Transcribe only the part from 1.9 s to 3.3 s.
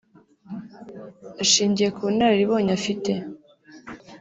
ku bunararibonye afite